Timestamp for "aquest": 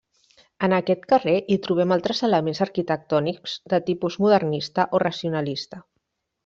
0.77-1.03